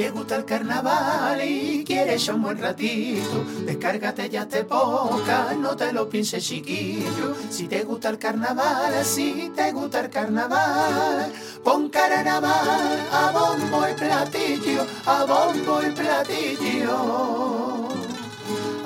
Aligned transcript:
Te 0.00 0.08
gusta 0.08 0.36
el 0.36 0.46
carnaval 0.46 1.44
y 1.44 1.84
quieres 1.84 2.26
un 2.28 2.40
buen 2.40 2.56
ratito, 2.56 3.44
descárgate 3.66 4.30
ya 4.30 4.48
te 4.48 4.64
poca, 4.64 5.52
no 5.58 5.76
te 5.76 5.92
lo 5.92 6.08
pienses 6.08 6.42
chiquillo. 6.42 7.36
Si 7.50 7.68
te 7.68 7.84
gusta 7.84 8.08
el 8.08 8.16
carnaval, 8.16 9.04
si 9.04 9.52
te 9.54 9.70
gusta 9.72 10.00
el 10.00 10.08
carnaval, 10.08 11.30
pon 11.62 11.90
carnaval 11.90 13.08
a 13.12 13.30
bombo 13.30 13.86
y 13.90 13.92
platillo, 13.92 14.86
a 15.04 15.24
bombo 15.24 15.82
y 15.82 15.90
platillo, 15.90 17.88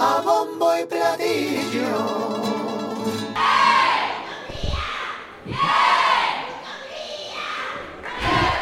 a 0.01 0.21
bombo 0.21 0.77
y 0.77 0.85
platillo. 0.85 2.35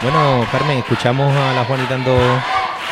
Bueno, 0.03 0.45
Carmen, 0.51 0.79
escuchamos 0.79 1.35
a 1.35 1.53
la 1.53 1.65
Juani 1.65 1.87
dando 1.89 2.17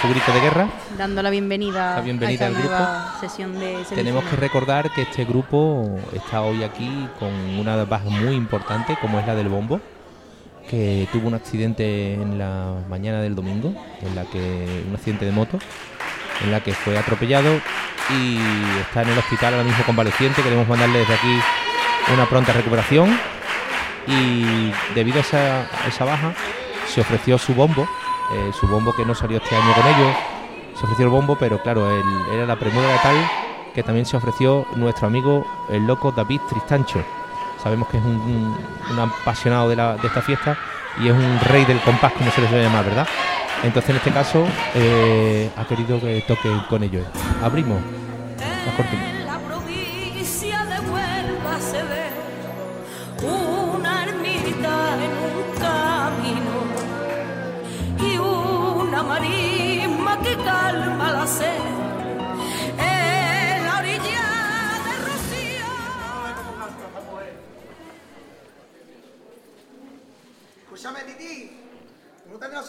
su 0.01 0.09
grito 0.09 0.33
de 0.33 0.41
guerra. 0.41 0.69
dando 0.97 1.23
la 1.23 1.31
bienvenida, 1.31 1.97
La 1.97 2.01
bienvenida 2.03 2.45
a 2.45 2.49
al 2.49 2.53
esta 2.55 2.63
grupo. 2.69 2.77
nueva 2.79 3.17
sesión 3.21 3.59
de 3.59 3.85
Tenemos 3.95 4.25
que 4.25 4.37
recordar 4.37 4.91
que 4.91 5.03
este 5.03 5.25
grupo 5.25 5.99
está 6.13 6.43
hoy 6.43 6.63
aquí 6.63 7.09
con 7.19 7.33
una 7.59 7.85
baja 7.85 8.09
muy 8.09 8.35
importante, 8.35 8.97
como 9.01 9.19
es 9.19 9.27
la 9.27 9.35
del 9.35 9.49
bombo, 9.49 9.81
que 10.69 11.09
tuvo 11.13 11.27
un 11.29 11.35
accidente 11.35 12.15
en 12.15 12.39
la 12.39 12.75
mañana 12.89 13.21
del 13.21 13.35
domingo, 13.35 13.75
en 14.03 14.15
la 14.15 14.25
que 14.25 14.85
un 14.89 14.95
accidente 14.95 15.25
de 15.25 15.33
moto, 15.33 15.59
en 16.45 16.53
la 16.53 16.61
que 16.63 16.73
fue 16.73 16.97
atropellado 16.97 17.57
y 18.09 18.39
está 18.81 19.03
en 19.03 19.09
el 19.11 19.19
hospital 19.19 19.55
ahora 19.55 19.65
mismo 19.65 19.85
convaleciente. 19.85 20.43
Queremos 20.43 20.69
mandarle 20.69 21.01
desde 21.01 21.15
aquí 21.15 21.41
una 22.15 22.27
pronta 22.27 22.53
recuperación 22.53 23.19
y 24.07 24.73
debido 24.95 25.19
a 25.19 25.21
esa, 25.21 25.61
a 25.85 25.89
esa 25.89 26.05
baja 26.05 26.33
se 26.93 27.01
ofreció 27.01 27.39
su 27.39 27.55
bombo, 27.55 27.87
eh, 28.33 28.51
su 28.59 28.67
bombo 28.67 28.93
que 28.93 29.05
no 29.07 29.15
salió 29.15 29.39
este 29.39 29.55
año 29.57 29.73
con 29.75 29.87
ellos, 29.87 30.17
se 30.79 30.85
ofreció 30.85 31.05
el 31.07 31.11
bombo, 31.11 31.37
pero 31.39 31.61
claro, 31.63 31.91
el- 31.91 32.35
era 32.35 32.47
la 32.47 32.57
premura 32.57 32.87
de 32.89 32.99
tal 32.99 33.17
que 33.75 33.83
también 33.83 34.05
se 34.07 34.17
ofreció 34.17 34.67
nuestro 34.75 35.07
amigo 35.07 35.47
el 35.71 35.87
loco 35.87 36.11
David 36.13 36.41
Tristancho. 36.49 37.03
Sabemos 37.63 37.89
que 37.89 37.99
es 37.99 38.05
un, 38.05 38.57
un- 38.91 38.99
apasionado 39.01 39.69
de, 39.69 39.77
la- 39.77 39.97
de 39.97 40.07
esta 40.09 40.23
fiesta 40.23 40.57
y 41.01 41.07
es 41.09 41.13
un 41.15 41.39
rey 41.49 41.65
del 41.67 41.79
compás, 41.81 42.13
como 42.13 42.31
se 42.31 42.41
les 42.41 42.51
suele 42.51 42.65
llamar, 42.65 42.85
¿verdad? 42.85 43.07
Entonces 43.63 43.91
en 43.91 43.97
este 43.97 44.11
caso 44.11 44.45
eh, 44.75 45.51
ha 45.57 45.65
querido 45.67 46.01
que 46.01 46.25
toque 46.27 46.51
con 46.69 46.83
ellos. 46.83 47.05
Abrimos 47.43 47.79
la 48.67 48.73
cortina. 48.77 49.20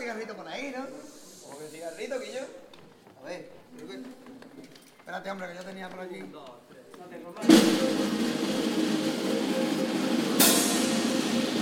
Cigarrito 0.02 0.36
por 0.36 0.48
ahí, 0.48 0.74
¿no? 0.76 0.86
¿Cómo 1.44 1.60
que 1.60 1.68
cigarrito, 1.68 2.20
yo? 2.34 2.42
A 3.22 3.26
ver, 3.28 3.50
creo 3.76 3.88
que... 3.88 3.98
Espérate, 4.98 5.32
hombre, 5.32 5.48
que 5.50 5.56
yo 5.56 5.64
tenía 5.64 5.90
por 5.90 6.00
aquí. 6.00 6.24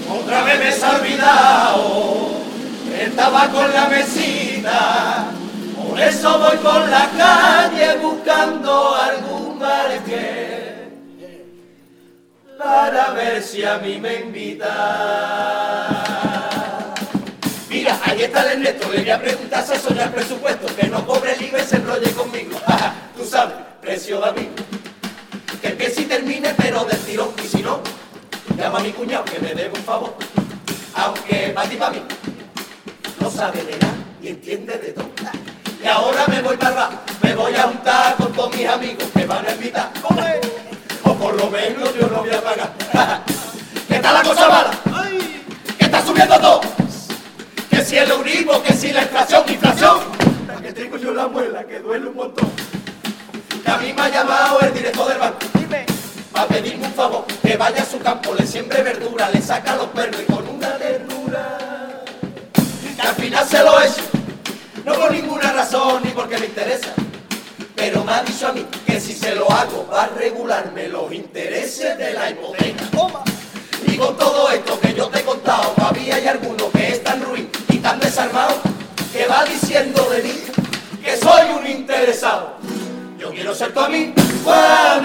Otra 0.10 0.44
vez 0.44 0.60
me 0.60 0.70
he 0.70 0.74
olvidado, 0.90 2.32
estaba 3.00 3.50
con 3.50 3.74
la 3.74 3.90
mesita, 3.90 5.32
por 5.78 6.00
eso 6.00 6.40
voy 6.40 6.58
por 6.58 6.88
la 6.88 7.10
calle 7.18 7.98
buscando 7.98 8.96
algún 8.96 9.60
que 10.06 10.90
para 12.58 13.12
ver 13.12 13.44
si 13.44 13.64
a 13.64 13.78
mí 13.78 14.00
me 14.00 14.22
invita. 14.22 15.60
Ahí 18.10 18.24
está 18.24 18.42
el 18.42 18.54
Ernesto, 18.54 18.92
le 18.92 19.02
voy 19.02 19.10
a 19.12 19.22
preguntar 19.22 19.64
si 19.64 19.80
soñar 19.80 20.08
el 20.08 20.14
presupuesto, 20.16 20.66
que 20.76 20.88
no 20.88 21.06
cobre 21.06 21.34
el 21.34 21.44
IVA 21.44 21.60
y 21.60 21.64
se 21.64 21.76
enrolle 21.76 22.12
conmigo. 22.14 22.60
Tú 23.16 23.24
sabes, 23.24 23.54
precio 23.80 24.20
de 24.20 24.30
amigo. 24.30 24.50
Que 25.62 25.68
empiece 25.68 26.02
y 26.02 26.06
termine, 26.06 26.56
pero 26.58 26.86
del 26.86 26.98
tirón, 27.02 27.30
y 27.44 27.48
si 27.48 27.62
no, 27.62 27.82
llama 28.58 28.80
a 28.80 28.82
mi 28.82 28.94
cuñado 28.94 29.26
que 29.26 29.40
me 29.40 29.54
debe 29.54 29.78
un 29.78 29.84
favor. 29.84 30.16
Aunque 30.96 31.52
para 31.54 31.70
ti 31.70 31.76
para 31.76 31.92
mí 31.92 32.02
no 33.22 33.30
sabe 33.30 33.64
de 33.64 33.78
nada 33.78 33.94
y 34.24 34.30
entiende 34.30 34.74
de 34.80 34.92
todo. 34.92 35.12
Y 35.84 35.88
ahora 35.88 36.26
me 36.30 36.42
voy 36.42 36.58
para 36.58 36.90
me 37.22 37.36
voy 37.36 37.54
a 37.54 37.62
juntar 37.62 37.79
saca 59.50 59.76
los 59.78 59.88
perros 59.88 60.22
y 60.22 60.32
con 60.32 60.48
una 60.48 60.78
ternura. 60.78 61.58
Que 62.96 63.02
al 63.02 63.16
final 63.16 63.48
se 63.48 63.64
lo 63.64 63.82
hecho, 63.82 64.04
no 64.86 64.94
por 64.94 65.12
ninguna 65.12 65.52
razón 65.54 66.04
ni 66.04 66.12
porque 66.12 66.38
me 66.38 66.46
interesa. 66.46 66.94
Pero 67.76 68.04
me 68.04 68.12
ha 68.12 68.22
dicho 68.22 68.48
a 68.48 68.52
mí 68.52 68.64
que 68.86 69.00
si 69.00 69.12
se 69.12 69.34
lo 69.34 69.52
hago 69.52 69.88
va 69.92 70.04
a 70.04 70.08
regularme 70.10 70.88
los 70.90 71.12
intereses 71.12 71.98
de 71.98 72.14
la 72.14 72.30
hipoteca. 72.30 72.84
Y 73.88 73.98
con 73.98 74.16
todo 74.18 74.52
esto 74.52 74.80
que 74.82 74.94
yo 74.94 75.08
te 75.08 75.22
he 75.22 75.24
contado, 75.24 75.72
todavía 75.76 76.18
hay 76.18 76.28
alguno 76.28 76.70
que 76.70 76.90
es 76.90 77.04
tan 77.04 77.20
ruin 77.24 77.50
y 77.70 77.78
tan 77.80 78.00
desarmado 78.00 78.56
que 79.12 79.26
va 79.26 79.46
diciendo 79.46 80.08
de 80.12 80.22
mí 80.22 80.44
que 81.04 81.18
soy 81.18 81.50
un 81.60 81.66
interesado. 81.66 82.58
Yo 83.18 83.32
quiero 83.32 83.56
ser 83.56 83.74
tu 83.74 83.80
amigo 83.80 84.14
a 84.46 85.00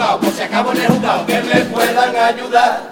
por 0.00 0.32
si 0.32 0.42
acabo 0.42 0.72
en 0.72 0.80
el 0.80 0.86
juzgado, 0.86 1.26
que 1.26 1.42
me 1.42 1.60
puedan 1.66 2.16
ayudar. 2.16 2.90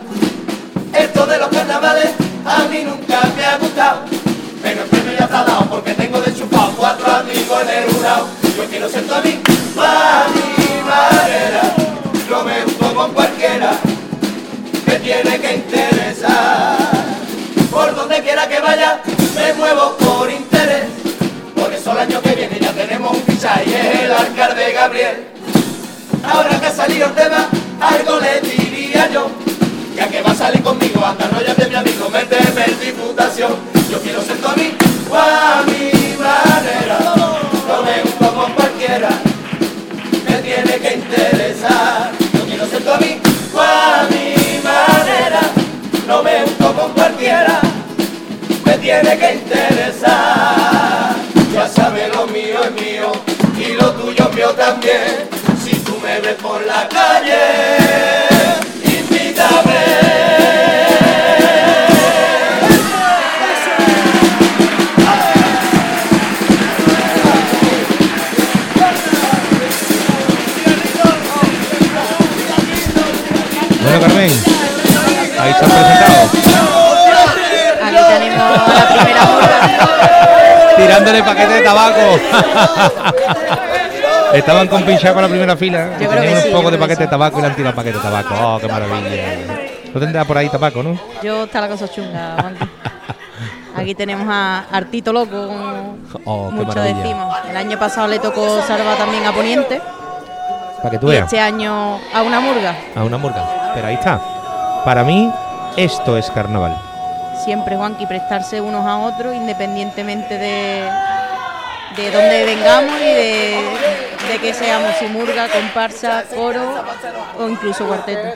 Esto 0.92 1.26
de 1.26 1.38
los 1.38 1.48
carnavales 1.48 2.10
a 2.44 2.64
mí 2.68 2.82
nunca 2.84 3.20
me 3.34 3.44
ha 3.44 3.56
gustado. 3.56 4.00
Pero 4.62 4.82
el 4.82 4.88
premio 4.88 5.12
ya 5.18 5.24
está 5.24 5.44
dado 5.44 5.64
porque 5.70 5.94
tengo 5.94 6.20
de 6.20 6.34
chupado 6.34 6.70
cuatro 6.76 7.10
amigos 7.10 7.62
en 7.62 7.82
el 7.82 7.92
jurado. 7.92 8.28
Yo 8.56 8.64
quiero 8.66 8.88
ser 8.90 9.06
tu 9.06 9.14
amigo 9.14 9.40
a 9.78 10.26
mi 10.34 10.82
manera. 10.82 11.62
No 12.28 12.44
me 12.44 12.62
junto 12.62 12.94
con 12.94 13.12
cualquiera. 13.14 13.70
Me 14.86 14.96
tiene 14.96 15.40
que 15.40 15.54
interesar. 15.54 16.76
Por 17.70 17.94
donde 17.94 18.22
quiera 18.22 18.46
que 18.48 18.60
vaya, 18.60 19.00
me 19.34 19.54
muevo 19.54 19.96
por 19.96 20.30
interés. 20.30 20.88
Por 21.54 21.72
eso 21.72 21.92
el 21.92 21.98
año 21.98 22.20
que 22.20 22.34
viene 22.34 22.58
ya 22.60 22.72
tenemos 22.72 23.12
un 23.12 23.22
fichaje 23.22 23.64
y 23.66 23.72
es 23.72 24.00
el 24.02 24.12
alcalde 24.12 24.72
Gabriel. 24.72 25.37
Ahora 26.24 26.60
que 26.60 26.66
ha 26.66 26.74
salido 26.74 27.06
el 27.06 27.14
tema, 27.14 27.48
algo 27.80 28.20
le 28.20 28.40
diría 28.40 29.08
yo. 29.10 29.30
Ya 29.96 30.08
que 30.08 30.22
va 30.22 30.30
a 30.30 30.34
salir 30.34 30.62
conmigo, 30.62 31.04
anda, 31.04 31.24
enrollate 31.24 31.68
mi 31.68 31.74
amigo, 31.74 32.08
méteme 32.10 32.64
en 32.64 32.80
diputación. 32.80 33.56
Yo 33.90 34.00
quiero 34.00 34.22
ser 34.22 34.36
tu 34.36 34.48
amigo 34.48 34.76
a 35.14 35.62
mi 35.66 36.16
manera. 36.18 36.98
No 37.66 37.82
me 37.82 38.02
gusto 38.02 38.34
con 38.34 38.52
cualquiera. 38.52 39.08
Me 40.28 40.36
tiene 40.38 40.78
que 40.78 40.94
interesar. 40.94 42.12
Yo 42.32 42.44
quiero 42.44 42.66
ser 42.66 42.82
tú 42.82 42.90
a 42.90 42.98
mí, 42.98 43.20
tú 43.50 43.60
a 43.60 44.06
mi 44.10 44.60
manera, 44.62 45.40
no 46.06 46.22
me 46.22 46.44
unto 46.44 46.72
con 46.74 46.92
cualquiera, 46.92 47.60
me 48.64 48.78
tiene 48.78 49.18
que 49.18 49.34
interesar. 49.34 51.16
Ya 51.52 51.68
sabes 51.68 52.14
lo 52.14 52.26
mío 52.26 52.60
es 52.64 52.72
mío 52.82 53.12
y 53.58 53.72
lo 53.74 53.92
tuyo 53.92 54.28
es 54.30 54.36
mío 54.36 54.50
también. 54.50 55.17
Por 56.36 56.64
la 56.66 56.86
calle, 56.88 57.38
invítame. 58.84 59.78
Bueno, 73.82 74.00
Carmen, 74.00 74.30
ahí 75.40 75.52
se 75.54 75.64
han 75.64 75.70
presentado. 75.70 76.22
Aquí 77.84 78.00
tenemos 78.06 78.68
la 78.68 78.84
primera. 78.88 79.24
Tirándole 80.76 81.22
paquete 81.22 81.54
de 81.54 81.60
tabaco. 81.62 82.20
Estaban 84.34 84.68
con 84.68 84.82
pinchado 84.84 85.14
con 85.14 85.22
la 85.22 85.28
primera 85.28 85.56
fila. 85.56 85.90
Yo 85.98 86.04
y 86.04 86.06
creo 86.06 86.10
que 86.10 86.16
tenían 86.16 86.42
sí, 86.42 86.48
un 86.48 86.54
poco 86.54 86.70
de 86.70 86.78
paquete 86.78 87.02
de 87.04 87.08
tabaco 87.08 87.38
y 87.38 87.42
le 87.42 87.46
han 87.48 87.56
tirado 87.56 87.74
paquete 87.74 87.96
de 87.96 88.02
tabaco. 88.02 88.34
Oh, 88.40 88.58
qué 88.58 88.68
maravilla. 88.68 89.58
No 89.94 90.00
tendrá 90.00 90.24
por 90.24 90.36
ahí 90.38 90.48
tabaco, 90.48 90.82
¿no? 90.82 90.98
Yo 91.22 91.44
está 91.44 91.60
la 91.62 91.68
cosa 91.68 91.88
chunga, 91.88 92.36
Juanqui. 92.40 92.68
Aquí 93.76 93.94
tenemos 93.94 94.26
a 94.28 94.64
Artito 94.72 95.12
Loco, 95.12 95.48
Oh, 96.24 96.48
qué 96.50 96.54
mucho 96.56 96.68
maravilla. 96.68 96.96
decimos. 96.98 97.36
El 97.48 97.56
año 97.56 97.78
pasado 97.78 98.08
le 98.08 98.18
tocó 98.18 98.60
Salva 98.62 98.96
también 98.96 99.24
a 99.24 99.32
Poniente 99.32 99.80
Para 100.78 100.90
que 100.90 100.98
tú 100.98 101.06
veas. 101.06 101.24
este 101.24 101.40
año 101.40 101.98
a 102.12 102.22
una 102.22 102.40
murga. 102.40 102.74
A 102.96 103.04
una 103.04 103.16
murga. 103.18 103.72
Pero 103.74 103.86
ahí 103.86 103.94
está. 103.94 104.20
Para 104.84 105.04
mí, 105.04 105.30
esto 105.76 106.16
es 106.18 106.30
carnaval. 106.30 106.76
Siempre, 107.44 107.76
Juanqui, 107.76 108.04
prestarse 108.06 108.60
unos 108.60 108.84
a 108.84 108.96
otros 108.98 109.34
independientemente 109.34 110.36
de, 110.36 110.82
de 111.96 112.10
dónde 112.10 112.44
vengamos 112.44 112.92
y 113.00 113.04
de, 113.04 114.07
de 114.28 114.38
que 114.38 114.52
seamos 114.52 114.94
murga, 115.10 115.48
comparsa, 115.48 116.24
coro 116.34 116.84
o 117.38 117.48
incluso 117.48 117.86
cuarteto. 117.86 118.34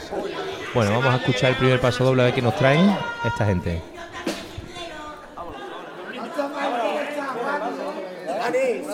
Bueno, 0.75 0.93
vamos 0.93 1.15
a 1.15 1.17
escuchar 1.17 1.51
el 1.51 1.57
primer 1.57 1.81
paso 1.81 2.05
doble 2.05 2.23
a 2.23 2.25
ver 2.27 2.35
qué 2.35 2.41
nos 2.41 2.55
traen 2.57 2.97
esta 3.25 3.45
gente. 3.45 3.83
Dani, 8.39 8.85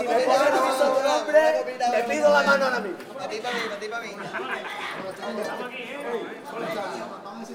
si 7.46 7.54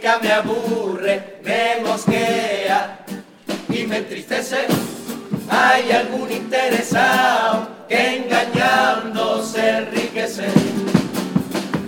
política 0.00 0.18
me 0.22 0.32
aburre, 0.32 1.40
me 1.44 1.80
mosquea 1.86 3.04
y 3.68 3.86
me 3.86 3.98
entristece. 3.98 4.66
Hay 5.48 5.90
algún 5.90 6.30
interesado 6.30 7.68
que 7.88 8.16
engañando 8.16 9.44
se 9.44 9.68
enriquece. 9.78 10.46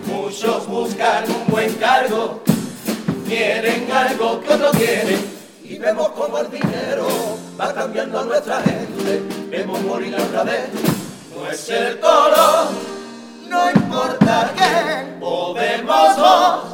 Muchos 0.06 0.66
buscan 0.66 1.24
un 1.30 1.46
buen 1.48 1.72
cargo, 1.74 2.42
quieren 3.26 3.90
algo 3.90 4.40
que 4.40 4.52
otro 4.52 4.70
quiere. 4.72 5.18
Y 5.64 5.78
vemos 5.78 6.08
como 6.10 6.38
el 6.38 6.50
dinero 6.50 7.06
va 7.58 7.72
cambiando 7.72 8.20
a 8.20 8.24
nuestra 8.24 8.62
gente. 8.62 9.22
Vemos 9.48 9.80
morir 9.82 10.14
otra 10.14 10.44
vez. 10.44 10.68
No 11.34 11.50
es 11.50 11.68
el 11.70 11.98
color, 11.98 12.68
no 13.48 13.70
importa 13.70 14.52
qué. 14.56 15.18
Podemos 15.18 16.16
dos 16.16 16.71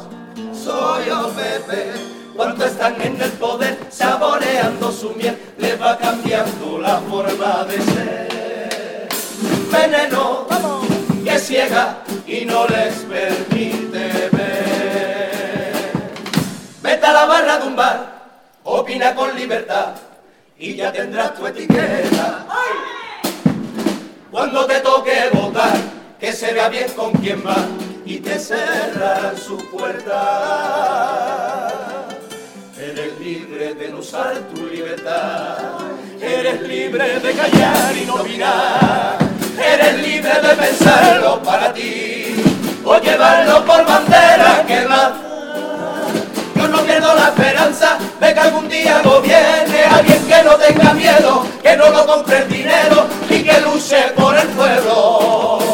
soy 0.63 1.09
o 1.09 1.29
Pepe. 1.29 1.93
Cuando 2.35 2.65
están 2.65 3.01
en 3.01 3.21
el 3.21 3.31
poder, 3.31 3.77
saboreando 3.89 4.91
su 4.91 5.11
miel, 5.11 5.37
le 5.57 5.75
va 5.75 5.97
cambiando 5.97 6.79
la 6.79 6.97
forma 7.01 7.65
de 7.65 7.81
ser. 7.81 9.09
Veneno 9.71 10.47
que 11.23 11.37
ciega 11.37 11.97
y 12.25 12.45
no 12.45 12.65
les 12.67 12.95
permite 12.99 14.29
ver. 14.31 15.31
Vete 16.81 17.05
a 17.05 17.13
la 17.13 17.25
barra 17.25 17.57
de 17.59 17.67
un 17.67 17.75
bar, 17.75 18.29
opina 18.63 19.13
con 19.13 19.35
libertad 19.35 19.95
y 20.57 20.75
ya 20.75 20.91
tendrás 20.91 21.35
tu 21.35 21.45
etiqueta. 21.45 22.45
Cuando 24.31 24.65
te 24.65 24.79
toque 24.79 25.29
votar, 25.33 25.77
que 26.19 26.31
se 26.31 26.53
vea 26.53 26.69
bien 26.69 26.89
con 26.93 27.11
quién 27.13 27.43
va 27.45 27.57
y 28.09 28.17
te 28.17 28.37
cerrarán 28.39 29.37
su 29.37 29.55
puerta. 29.69 30.17
Eres 32.75 33.19
libre 33.19 33.75
de 33.75 33.89
no 33.89 33.99
usar 33.99 34.33
tu 34.51 34.65
libertad, 34.65 35.57
eres 36.19 36.61
libre 36.61 37.19
de 37.19 37.33
callar 37.33 37.95
y 37.95 38.05
no 38.07 38.15
opinar, 38.15 39.19
eres 39.63 39.99
libre 40.01 40.33
de 40.41 40.55
pensarlo 40.55 41.39
para 41.43 41.71
ti 41.71 42.33
o 42.83 42.97
llevarlo 42.97 43.63
por 43.63 43.85
bandera 43.85 44.65
que 44.67 44.87
más. 44.87 45.11
Yo 46.55 46.67
no 46.67 46.81
pierdo 46.81 47.13
la 47.13 47.27
esperanza 47.27 47.99
de 48.19 48.33
que 48.33 48.39
algún 48.39 48.67
día 48.67 49.03
gobierne 49.03 49.83
alguien 49.83 50.25
que 50.27 50.43
no 50.43 50.55
tenga 50.55 50.93
miedo, 50.93 51.45
que 51.61 51.77
no 51.77 51.91
lo 51.91 52.07
compre 52.07 52.39
el 52.39 52.49
dinero 52.49 53.05
y 53.29 53.43
que 53.43 53.61
luche 53.61 54.01
por 54.15 54.35
el 54.35 54.47
pueblo. 54.47 55.68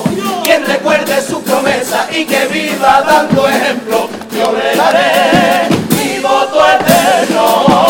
Recuerde 0.64 1.22
su 1.22 1.42
promesa 1.44 2.08
y 2.12 2.26
que 2.26 2.46
viva 2.48 3.02
dando 3.02 3.48
ejemplo, 3.48 4.10
yo 4.36 4.54
le 4.54 4.76
daré 4.76 5.68
mi 5.90 6.20
voto 6.20 6.60
eterno. 6.66 7.88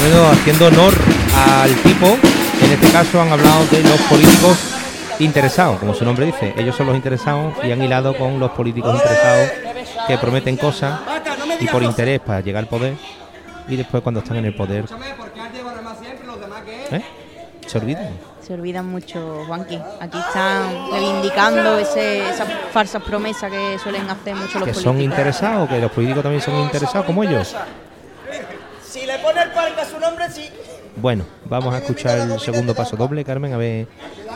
Bueno, 0.00 0.28
haciendo 0.30 0.66
honor 0.66 0.94
al 1.36 1.74
tipo, 1.82 2.06
en 2.06 2.72
este 2.72 2.88
caso 2.90 3.20
han 3.20 3.32
hablado 3.32 3.66
de 3.66 3.82
los 3.82 4.00
políticos 4.02 4.58
interesados, 5.18 5.78
como 5.78 5.94
su 5.94 6.04
nombre 6.04 6.26
dice. 6.26 6.54
Ellos 6.56 6.74
son 6.74 6.86
los 6.86 6.96
interesados 6.96 7.54
y 7.62 7.72
han 7.72 7.82
hilado 7.82 8.16
con 8.16 8.38
los 8.40 8.50
políticos 8.52 8.94
interesados 8.94 9.50
que 10.06 10.16
prometen 10.18 10.56
cosas 10.56 11.00
y 11.60 11.66
por 11.66 11.82
interés 11.82 12.20
para 12.20 12.40
llegar 12.40 12.64
al 12.64 12.68
poder 12.68 13.15
y 13.68 13.76
después 13.76 14.02
cuando 14.02 14.20
están 14.20 14.36
en 14.38 14.44
el 14.46 14.54
poder 14.54 14.84
¿eh? 16.92 17.02
se 17.66 17.78
olvidan. 17.78 18.10
Se 18.40 18.54
olvidan 18.54 18.86
mucho, 18.86 19.42
Juanqui. 19.48 19.76
Aquí 20.00 20.18
están 20.18 20.90
reivindicando 20.92 21.78
ese, 21.78 22.28
esas 22.30 22.46
falsas 22.72 23.02
promesas 23.02 23.50
que 23.50 23.76
suelen 23.80 24.08
hacer 24.08 24.36
mucho 24.36 24.60
los 24.60 24.68
Que 24.68 24.72
políticos. 24.74 24.82
son 24.82 25.00
interesados, 25.00 25.68
que 25.68 25.80
los 25.80 25.90
políticos 25.90 26.22
también 26.22 26.42
son 26.42 26.54
interesados 26.60 27.04
como 27.06 27.24
ellos. 27.24 27.56
Si 28.84 29.04
le 29.04 29.18
pone 29.18 29.42
el 29.42 29.50
parque 29.50 29.80
a 29.80 29.84
su 29.84 29.98
nombre, 29.98 30.30
sí. 30.30 30.48
Bueno, 30.94 31.24
vamos 31.46 31.74
a 31.74 31.78
escuchar 31.78 32.18
el 32.20 32.38
segundo 32.38 32.72
paso 32.74 32.96
doble, 32.96 33.24
Carmen, 33.24 33.52
a 33.52 33.56
ver 33.56 33.88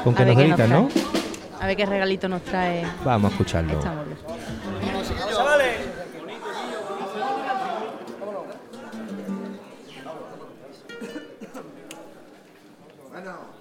con 0.03 0.13
qué 0.15 0.25
nos 0.25 0.37
gritan, 0.37 0.69
¿no? 0.69 0.89
A 1.61 1.67
ver 1.67 1.77
qué 1.77 1.87
regalito 1.87 2.29
nos 2.29 2.43
trae 2.43 2.85
Vamos 3.05 3.31
a 3.31 3.33
escucharlo. 3.35 3.75
esta 3.79 3.93
Bueno, 13.23 13.37
vamos 13.39 13.60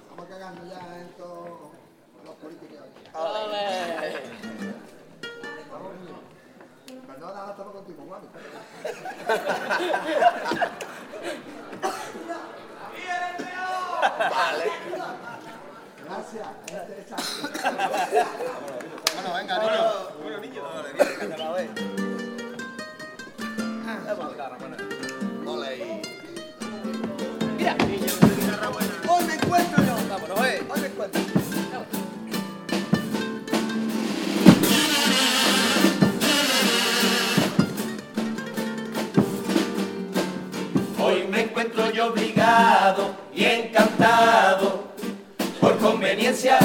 conveniencia 46.09 46.57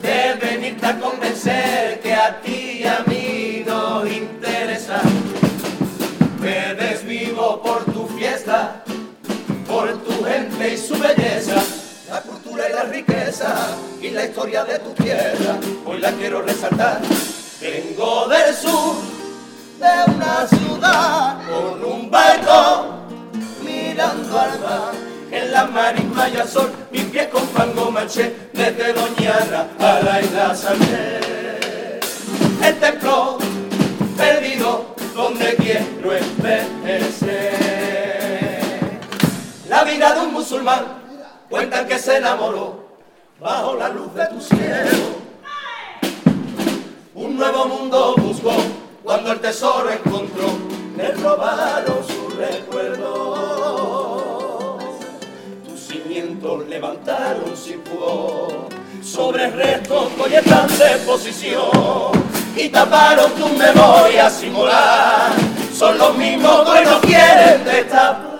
de 0.00 0.34
venirte 0.40 0.86
a 0.86 0.98
convencer 0.98 2.00
que 2.00 2.14
a 2.14 2.40
ti 2.40 2.80
y 2.80 2.84
a 2.84 3.04
mí 3.06 3.62
no 3.66 4.06
interesa. 4.06 4.98
Me 6.40 6.74
desvivo 6.74 7.60
por 7.62 7.84
tu 7.92 8.06
fiesta, 8.16 8.82
por 9.68 9.92
tu 10.04 10.24
gente 10.24 10.72
y 10.72 10.78
su 10.78 10.98
belleza, 10.98 11.62
la 12.10 12.22
cultura 12.22 12.70
y 12.70 12.72
la 12.72 12.84
riqueza 12.84 13.76
y 14.00 14.08
la 14.08 14.24
historia 14.24 14.64
de 14.64 14.78
tu 14.78 14.90
tierra. 14.94 15.58
Hoy 15.84 15.98
la 15.98 16.12
quiero 16.12 16.40
resaltar. 16.40 17.02
Vengo 17.60 18.26
del 18.28 18.54
sur, 18.54 18.96
de 19.80 20.14
una 20.14 20.46
ciudad, 20.46 21.40
con 21.46 21.84
un 21.84 22.10
barco 22.10 23.06
mirando 23.62 24.40
al 24.40 24.60
mar, 24.60 24.94
en 25.30 25.52
la 25.52 25.66
marisma 25.66 26.28
y 26.30 26.36
al 26.38 26.48
sol 26.48 26.81
pies 27.00 27.28
con 27.28 27.46
fango 27.48 27.90
manché, 27.90 28.34
desde 28.52 28.92
Doñana 28.92 29.68
a 29.78 30.00
la 30.02 30.20
isla 30.20 30.54
Sánchez. 30.54 32.00
El 32.62 32.78
templo 32.78 33.38
perdido, 34.16 34.94
donde 35.14 35.56
quiero 35.56 36.14
envejecer. 36.14 37.52
La 39.68 39.84
vida 39.84 40.14
de 40.14 40.20
un 40.20 40.32
musulmán, 40.32 40.84
cuentan 41.48 41.86
que 41.86 41.98
se 41.98 42.18
enamoró 42.18 42.82
bajo 43.40 43.74
la 43.74 43.88
luz 43.88 44.14
de 44.14 44.26
tu 44.26 44.40
cielo. 44.40 45.22
Un 47.14 47.36
nuevo 47.36 47.66
mundo 47.66 48.14
buscó 48.18 48.52
cuando 49.02 49.32
el 49.32 49.40
tesoro 49.40 49.90
encontró, 49.90 50.51
sobre 59.02 59.50
restos 59.50 60.08
que 60.14 60.22
hoy 60.22 60.34
están 60.34 60.66
de 60.78 60.96
posición 61.06 62.12
y 62.56 62.68
taparon 62.68 63.30
tus 63.32 63.52
memorias 63.52 64.32
sin 64.32 64.52
morar. 64.52 65.32
Son 65.76 65.96
los 65.98 66.16
mismos 66.16 66.64
que 66.64 66.70
hoy 66.70 66.84
no 66.84 67.00
quieren 67.00 67.64
destapar 67.64 68.32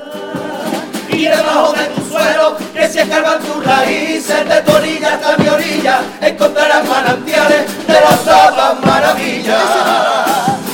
y 1.22 1.26
debajo 1.26 1.72
de 1.72 1.84
tu 1.86 2.10
suelo, 2.10 2.56
que 2.74 2.88
si 2.88 2.98
escarban 2.98 3.38
tus 3.40 3.64
raíces, 3.64 4.48
de 4.48 4.62
tu 4.62 4.72
orilla 4.72 5.14
hasta 5.14 5.36
mi 5.36 5.48
orilla, 5.48 6.00
encontrarás 6.20 6.88
manantiales 6.88 7.86
de 7.86 7.92
las 7.92 8.20
sabas 8.24 8.80
maravillas. 8.84 9.62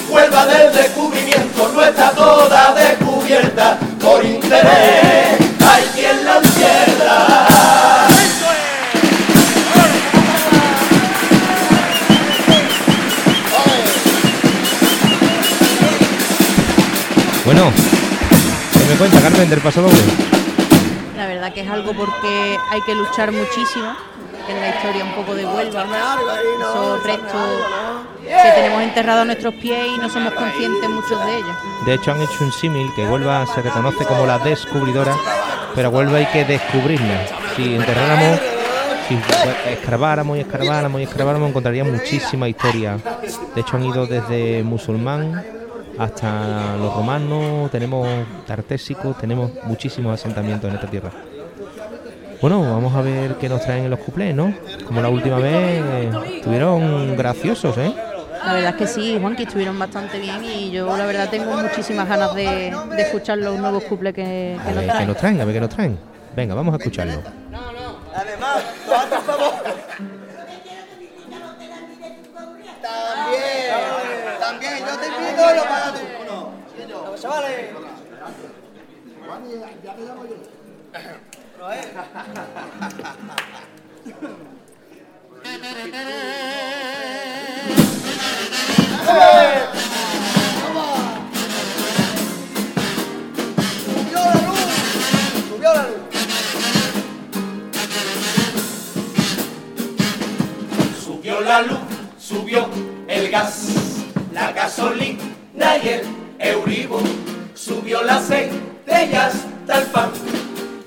Huelva 0.08 0.46
del 0.46 0.72
descubrimiento, 0.72 1.70
no 1.74 1.84
está 1.84 2.10
toda 2.12 2.74
descubierta 2.74 3.78
por 4.00 4.24
interés, 4.24 5.38
hay 5.60 5.84
quien 5.94 6.24
la 6.24 6.38
encierra. 6.38 8.17
Bueno, 17.48 17.72
¿qué 18.74 18.92
me 18.92 18.98
cuenta 18.98 19.22
Carmen 19.22 19.48
del 19.48 19.60
paso 19.60 19.80
doble? 19.80 19.96
La 21.16 21.26
verdad 21.26 21.50
que 21.50 21.62
es 21.62 21.70
algo 21.70 21.94
porque 21.94 22.58
hay 22.70 22.82
que 22.82 22.94
luchar 22.94 23.32
muchísimo 23.32 23.96
en 24.50 24.60
la 24.60 24.68
historia 24.68 25.02
un 25.02 25.14
poco 25.14 25.34
de 25.34 25.46
Huelva. 25.46 25.86
Esos 26.60 27.02
restos 27.04 27.48
que 28.20 28.50
tenemos 28.54 28.82
enterrados 28.82 29.22
a 29.22 29.24
nuestros 29.24 29.54
pies 29.54 29.78
y 29.96 29.98
no 29.98 30.10
somos 30.10 30.34
conscientes 30.34 30.90
muchos 30.90 31.24
de 31.24 31.36
ellos. 31.38 31.56
De 31.86 31.94
hecho 31.94 32.12
han 32.12 32.20
hecho 32.20 32.44
un 32.44 32.52
símil 32.52 32.86
que 32.94 33.06
Huelva 33.06 33.46
se 33.46 33.62
reconoce 33.62 34.04
como 34.04 34.26
la 34.26 34.38
descubridora, 34.40 35.16
pero 35.74 35.88
a 35.88 35.90
Huelva 35.90 36.18
hay 36.18 36.26
que 36.26 36.44
descubrirla. 36.44 37.24
Si 37.56 37.76
enterráramos, 37.76 38.40
si 39.08 39.18
escarbáramos 39.72 40.36
y 40.36 40.40
escarbáramos 40.40 41.00
y 41.00 41.04
escarbáramos 41.04 41.48
encontraríamos 41.48 41.94
muchísima 41.94 42.46
historia. 42.46 42.98
De 43.54 43.62
hecho 43.62 43.78
han 43.78 43.86
ido 43.86 44.06
desde 44.06 44.62
musulmán 44.64 45.56
hasta 45.98 46.76
los 46.76 46.94
romanos, 46.94 47.70
tenemos 47.70 48.06
tartésicos, 48.46 49.18
tenemos 49.18 49.50
muchísimos 49.64 50.14
asentamientos 50.14 50.68
en 50.70 50.76
esta 50.76 50.88
tierra. 50.88 51.10
Bueno, 52.40 52.60
vamos 52.60 52.94
a 52.94 53.00
ver 53.02 53.34
qué 53.36 53.48
nos 53.48 53.62
traen 53.62 53.84
en 53.84 53.90
los 53.90 53.98
cuplés, 53.98 54.34
¿no? 54.34 54.54
Como 54.86 55.00
la 55.02 55.08
última 55.08 55.38
vez, 55.38 55.82
eh, 55.84 56.10
estuvieron 56.36 57.16
graciosos, 57.16 57.76
¿eh? 57.78 57.92
La 58.46 58.52
verdad 58.54 58.70
es 58.70 58.76
que 58.76 58.86
sí, 58.86 59.18
Juan, 59.20 59.34
que 59.34 59.42
estuvieron 59.42 59.76
bastante 59.78 60.20
bien 60.20 60.44
y 60.44 60.70
yo 60.70 60.96
la 60.96 61.04
verdad 61.04 61.28
tengo 61.28 61.52
muchísimas 61.56 62.08
ganas 62.08 62.34
de, 62.36 62.72
de 62.94 63.02
escuchar 63.02 63.38
los 63.38 63.58
nuevos 63.58 63.82
cuples 63.84 64.14
que, 64.14 64.56
A 64.58 64.62
que 64.62 64.68
nos 64.70 64.74
ver 64.76 64.84
qué 64.86 64.90
traen. 64.92 65.08
nos 65.08 65.16
traen, 65.16 65.40
a 65.40 65.44
ver 65.44 65.54
qué 65.54 65.60
nos 65.60 65.70
traen. 65.70 65.98
Venga, 66.36 66.54
vamos 66.54 66.74
a 66.74 66.76
escucharlo. 66.78 67.20
Además, 68.14 68.62
no 68.88 68.94
hazte 68.94 69.14
el 69.16 69.20
favor. 69.22 70.17
Pero, 79.48 79.64
eh. 81.72 81.80
Subió 93.84 94.20
la 94.20 94.34
luz, 94.44 94.60
subió 95.48 95.72
la 95.72 95.82
luz. 95.82 95.96
Subió 101.02 101.40
la 101.40 101.62
luz, 101.62 101.78
subió 102.18 102.68
el 103.08 103.30
gas, 103.30 103.68
la 104.32 104.52
gasolina 104.52 105.78
y 105.82 105.88
el 105.88 106.02
euribo. 106.38 107.00
Subió 107.54 108.02
la 108.02 108.16
aceite 108.16 108.57
hasta 109.16 109.78
el 109.78 109.86
pan. 109.86 110.10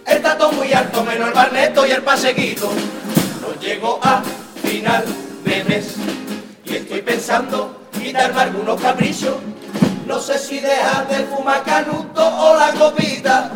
Está 0.06 0.38
todo 0.38 0.52
muy 0.52 0.72
alto, 0.74 1.04
menos 1.04 1.30
el 1.30 1.34
barneto 1.34 1.86
y 1.86 1.92
el 1.92 2.02
paseguito. 2.02 2.70
No 3.42 3.60
llego 3.60 4.00
a 4.04 4.22
final 4.64 5.04
de 5.44 5.64
mes 5.64 5.96
y 6.66 6.76
estoy 6.76 7.02
pensando 7.02 7.88
quitarme 7.92 8.42
algunos 8.42 8.82
caprichos. 8.82 9.36
No 10.06 10.20
sé 10.20 10.38
si 10.38 10.60
dejar 10.60 11.08
de 11.08 11.26
fumar 11.26 11.64
canuto 11.64 12.28
o 12.28 12.58
la 12.58 12.72
copita. 12.74 13.52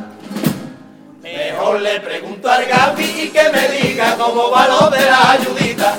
Mejor 1.21 1.81
le 1.81 1.99
pregunto 1.99 2.49
al 2.49 2.65
Gaby 2.65 3.03
y 3.03 3.29
que 3.29 3.49
me 3.49 3.67
diga 3.67 4.15
cómo 4.15 4.51
va 4.51 4.67
lo 4.67 4.89
de 4.89 5.01
la 5.01 5.31
ayudita. 5.31 5.95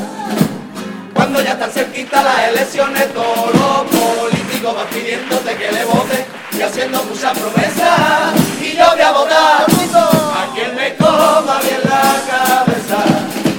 Cuando 1.15 1.43
ya 1.43 1.53
están 1.53 1.71
cerquita 1.71 2.23
las 2.23 2.49
elecciones, 2.49 3.13
todos 3.13 3.53
los 3.55 4.01
políticos 4.01 4.75
van 4.75 4.87
pidiéndote 4.89 5.57
que 5.57 5.73
le 5.73 5.85
vote 5.85 6.36
y 6.59 6.63
haciendo 6.63 7.03
muchas 7.05 7.39
promesas. 7.39 8.35
Y 8.61 8.77
yo 8.77 8.85
voy 8.91 9.01
a 9.01 9.13
votar 9.13 9.67
a 9.67 10.55
quien 10.55 10.75
me 10.75 10.95
coma 10.97 11.61
bien 11.63 11.81
la 11.85 12.23
cabeza, 12.31 12.99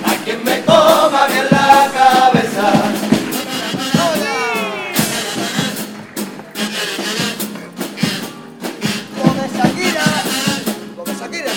a 0.05 0.23
quien 0.23 0.43
me 0.43 0.61
coma 0.63 1.27
bien 1.27 1.45
la 1.51 1.89
cabeza. 1.93 2.71
Come 9.21 9.47
Shakira, 9.55 10.05
come 10.95 11.13
Shakira. 11.19 11.51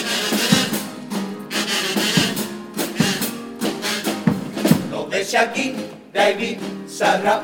Lo 4.90 5.04
de 5.06 5.24
Shakira, 5.24 5.78
David, 6.12 6.58
Sarra, 6.86 7.40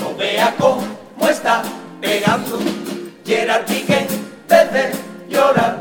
no 0.00 0.16
vea 0.16 0.54
cómo 0.58 0.84
está 1.28 1.62
pegando. 2.00 2.39
Gerard 3.30 3.64
Piqué, 3.64 4.08
desde 4.48 4.90
llorar, 5.28 5.78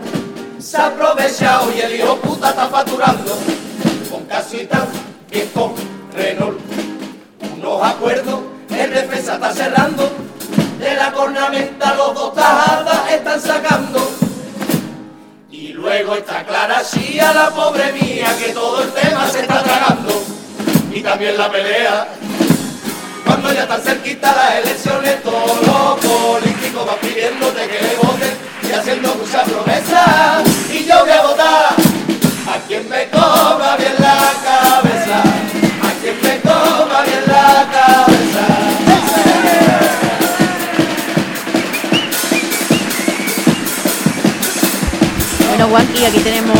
se 0.59 0.77
ha 0.77 0.85
aprovechado 0.85 1.71
y 1.75 1.79
el 1.79 1.95
hijo 1.95 2.15
puta 2.17 2.49
está 2.51 2.67
facturando. 2.67 3.39
Con 4.11 4.23
casitas, 4.25 4.83
bien 5.31 5.47
con 5.47 5.73
Renault, 6.13 6.59
unos 7.57 7.83
acuerdos, 7.83 8.41
el 8.69 8.93
defensa 8.93 9.33
está 9.33 9.51
cerrando. 9.51 10.11
De 10.77 10.93
la 10.93 11.11
cornamenta 11.11 11.95
los 11.95 12.13
dos 12.13 12.35
tajadas 12.35 13.11
están 13.13 13.41
sacando. 13.41 14.11
Y 15.49 15.69
luego 15.69 16.13
está 16.13 16.45
Clara 16.45 16.83
Chía, 16.83 17.33
la 17.33 17.49
pobre 17.49 17.91
mía, 17.93 18.27
que 18.37 18.53
todo 18.53 18.83
el 18.83 18.91
tema 18.91 19.27
se 19.27 19.39
está 19.39 19.63
tragando. 19.63 20.23
Y 20.93 21.01
también 21.01 21.35
la 21.35 21.51
pelea. 21.51 22.09
Cuando 23.25 23.51
ya 23.51 23.63
están 23.63 23.81
cerquita 23.81 24.35
las 24.35 24.63
elecciones, 24.63 25.23
todos 25.23 25.65
los 25.65 25.99
políticos 26.69 26.85
van 26.85 26.99
pidiéndote 26.99 27.67
que 27.67 27.81
le 27.81 27.95
voten 27.95 28.33
y 28.67 28.71
haciendo 28.71 29.15
muchas 29.15 29.43
promesas. 29.49 30.43
Y 30.71 30.85
yo 30.85 30.99
voy 31.01 31.11
a 31.11 31.21
votar 31.21 31.75
a 32.47 32.67
quien 32.67 32.87
me 32.89 33.07
coma 33.09 33.75
bien 33.77 33.93
la 33.99 34.33
cabeza. 34.43 35.19
A 35.19 35.91
quien 36.01 36.15
me 36.21 36.39
coma 36.41 37.01
bien 37.05 37.23
la 37.27 37.67
cabeza. 37.71 38.45
Bueno, 45.47 45.67
Juanqui, 45.69 46.05
aquí 46.05 46.19
tenemos 46.19 46.58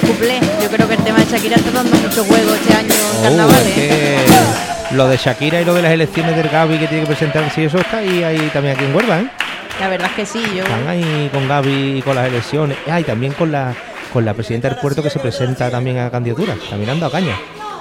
dos 0.00 0.10
cuplés. 0.10 0.40
Yo 0.62 0.68
creo 0.68 0.88
que 0.88 0.94
el 0.94 1.04
tema 1.04 1.18
de 1.20 1.24
Shakira 1.26 1.56
está 1.56 1.70
dando 1.70 1.96
mucho 1.96 2.24
juego 2.24 2.54
este 2.54 2.74
año 2.74 2.88
en 2.88 3.18
Oh, 3.18 3.22
carnavales. 3.22 3.66
es 3.78 3.92
¿eh? 3.92 4.16
lo 4.92 5.08
de 5.08 5.16
Shakira 5.16 5.60
y 5.60 5.64
lo 5.64 5.74
de 5.74 5.82
las 5.82 5.92
elecciones 5.92 6.36
del 6.36 6.48
Gaby 6.48 6.78
que 6.78 6.86
tiene 6.88 7.02
que 7.04 7.06
presentarse 7.08 7.62
y 7.62 7.64
eso 7.66 7.78
está 7.78 7.98
ahí, 7.98 8.22
ahí 8.24 8.50
también 8.52 8.74
aquí 8.76 8.84
en 8.84 8.94
Huelva, 8.94 9.20
¿eh? 9.20 9.30
La 9.80 9.88
verdad 9.88 10.08
es 10.10 10.14
que 10.16 10.26
sí, 10.26 10.40
yo 10.54 10.62
Están 10.62 10.86
ahí 10.88 11.28
con 11.32 11.48
Gaby 11.48 11.98
y 11.98 12.02
con 12.02 12.14
las 12.14 12.26
elecciones. 12.28 12.76
Ah, 12.90 13.00
y 13.00 13.04
también 13.04 13.32
con 13.32 13.50
la 13.52 13.72
con 14.12 14.24
la 14.24 14.32
presidenta 14.34 14.68
del 14.68 14.78
puerto 14.78 15.02
que 15.02 15.10
se 15.10 15.18
presenta 15.18 15.68
también 15.70 15.98
a 15.98 16.08
candidatura, 16.10 16.54
caminando 16.70 17.06
a 17.06 17.10
caña. 17.10 17.34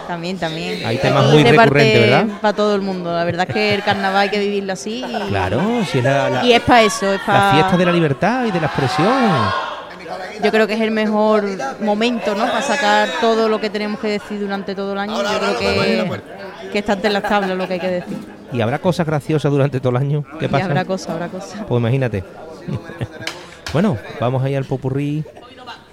También, 0.07 0.37
también. 0.39 0.83
Hay 0.85 0.97
temas 0.97 1.25
Aquí 1.25 1.33
muy 1.33 1.43
recurrentes, 1.43 2.01
¿verdad? 2.09 2.25
Para 2.41 2.53
todo 2.55 2.75
el 2.75 2.81
mundo. 2.81 3.13
La 3.15 3.23
verdad 3.23 3.45
es 3.47 3.53
que 3.53 3.73
el 3.75 3.83
carnaval 3.83 4.21
hay 4.23 4.29
que 4.29 4.39
vivirlo 4.39 4.73
así. 4.73 5.03
Y, 5.07 5.27
Claro, 5.29 5.61
si 5.91 5.99
es 5.99 6.03
la, 6.03 6.29
la- 6.29 6.43
y 6.45 6.53
es 6.53 6.61
para 6.61 6.81
eso, 6.81 7.13
es 7.13 7.19
la 7.21 7.25
para. 7.25 7.51
fiesta 7.53 7.77
de 7.77 7.85
la 7.85 7.91
libertad 7.91 8.45
y 8.45 8.51
de 8.51 8.59
la 8.59 8.65
expresión. 8.67 9.13
Yo 10.43 10.51
creo 10.51 10.67
que 10.67 10.73
es 10.73 10.81
el 10.81 10.91
mejor 10.91 11.43
momento, 11.81 12.35
¿no? 12.35 12.45
Para 12.45 12.61
sacar 12.61 13.09
todo 13.21 13.49
lo 13.49 13.59
que 13.59 13.69
tenemos 13.69 13.99
que 13.99 14.07
decir 14.07 14.39
durante 14.39 14.75
todo 14.75 14.93
el 14.93 14.99
año. 14.99 15.15
Yo 15.21 15.39
creo 15.39 15.57
que, 15.59 16.21
que 16.71 16.79
está 16.79 16.93
ante 16.93 17.09
las 17.09 17.23
tablas 17.23 17.57
lo 17.57 17.67
que 17.67 17.73
hay 17.73 17.79
que 17.79 17.87
decir. 17.89 18.17
¿Y 18.51 18.61
habrá 18.61 18.79
cosas 18.79 19.05
graciosas 19.07 19.51
durante 19.51 19.79
todo 19.79 19.91
el 19.91 19.97
año? 19.97 20.23
¿Qué 20.39 20.45
Y 20.45 20.47
pasa? 20.47 20.65
habrá 20.65 20.85
cosas, 20.85 21.09
habrá 21.09 21.27
cosas. 21.27 21.61
Pues 21.67 21.79
imagínate. 21.79 22.23
bueno, 23.73 23.97
vamos 24.19 24.43
ahí 24.43 24.55
al 24.55 24.65
popurrí 24.65 25.23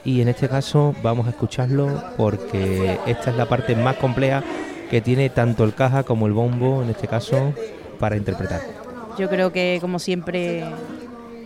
y 0.04 0.20
en 0.20 0.28
este 0.28 0.48
caso 0.48 0.94
vamos 1.02 1.26
a 1.26 1.30
escucharlo 1.30 2.02
porque 2.16 2.98
esta 3.06 3.30
es 3.30 3.36
la 3.36 3.46
parte 3.46 3.74
más 3.76 3.96
compleja 3.96 4.42
que 4.90 5.00
tiene 5.00 5.30
tanto 5.30 5.64
el 5.64 5.74
caja 5.74 6.02
como 6.02 6.26
el 6.26 6.32
bombo, 6.32 6.82
en 6.82 6.90
este 6.90 7.06
caso, 7.06 7.52
para 7.98 8.16
interpretar. 8.16 8.60
Yo 9.18 9.28
creo 9.28 9.52
que, 9.52 9.78
como 9.80 9.98
siempre, 9.98 10.64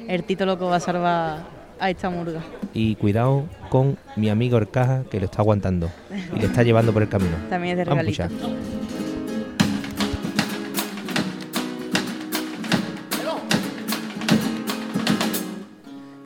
el 0.08 0.24
Tito 0.24 0.46
Loco 0.46 0.66
va 0.66 0.76
a 0.76 0.80
salvar 0.80 1.38
a 1.84 1.90
esta 1.90 2.08
murga. 2.08 2.40
Y 2.72 2.96
cuidado 2.96 3.44
con 3.68 3.98
mi 4.16 4.30
amigo 4.30 4.56
el 4.56 4.70
caja 4.70 5.04
que 5.10 5.20
lo 5.20 5.26
está 5.26 5.42
aguantando 5.42 5.90
y 6.34 6.38
le 6.38 6.46
está 6.46 6.62
llevando 6.62 6.94
por 6.94 7.02
el 7.02 7.10
camino. 7.10 7.36
También 7.50 7.78
es 7.78 7.78
de 7.78 7.84
regalito. 7.84 8.24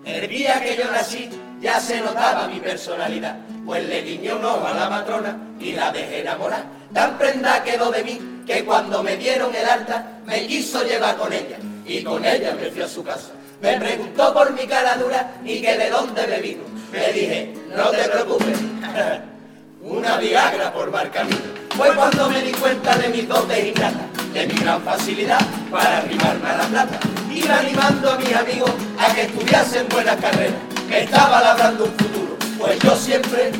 El 0.05 0.29
día 0.29 0.63
que 0.63 0.77
yo 0.77 0.91
nací 0.93 1.29
ya 1.61 1.81
se 1.81 2.01
notaba 2.01 2.47
mi 2.47 2.61
personalidad, 2.61 3.39
pues 3.67 3.89
le 3.89 4.03
guiñé 4.03 4.35
un 4.35 4.45
ojo 4.45 4.65
a 4.65 4.75
la 4.75 4.89
matrona 4.89 5.37
y 5.59 5.73
la 5.73 5.91
dejé 5.91 6.21
enamorar. 6.21 6.65
Tan 6.93 7.19
prenda 7.19 7.65
quedó 7.65 7.91
de 7.91 8.05
mí 8.05 8.21
que 8.47 8.65
cuando 8.65 9.03
me 9.03 9.17
dieron 9.17 9.53
el 9.53 9.69
alta 9.69 10.21
me 10.25 10.47
quiso 10.47 10.85
llevar 10.85 11.17
con 11.17 11.33
ella 11.33 11.59
y 11.85 12.05
con 12.05 12.25
ella 12.25 12.55
me 12.55 12.71
fui 12.71 12.83
a 12.83 12.89
su 12.89 13.03
casa. 13.03 13.33
Me 13.61 13.77
preguntó 13.79 14.33
por 14.33 14.53
mi 14.53 14.67
cara 14.67 14.97
dura 14.97 15.35
y 15.45 15.61
que 15.61 15.77
de 15.77 15.91
dónde 15.91 16.27
me 16.27 16.41
vino. 16.41 16.63
Le 16.93 17.13
dije, 17.13 17.55
no 17.77 17.91
te 17.91 18.09
preocupes, 18.09 18.59
una 19.83 20.17
viagra 20.19 20.73
por 20.73 20.91
mar 20.91 21.11
camino. 21.11 21.59
Fue 21.77 21.95
cuando 21.95 22.29
me 22.31 22.43
di 22.43 22.53
cuenta 22.53 22.97
de 22.97 23.09
mis 23.09 23.29
dotes 23.29 23.67
ingratas, 23.67 24.33
de 24.33 24.47
mi 24.47 24.55
gran 24.55 24.83
facilidad 24.83 25.41
para 25.71 25.99
arrimarme 25.99 26.49
a 26.49 26.57
la 26.57 26.65
plata. 26.65 26.99
Iba 27.33 27.59
animando 27.59 28.11
a 28.11 28.19
mis 28.19 28.35
amigos 28.35 28.71
a 28.99 29.15
que 29.15 29.23
estudiasen 29.23 29.89
buenas 29.89 30.17
carreras, 30.17 30.61
que 30.89 31.03
estaba 31.03 31.41
labrando 31.41 31.85
un 31.85 31.93
futuro, 31.93 32.37
pues 32.59 32.79
yo 32.81 32.97
siempre 32.97 33.53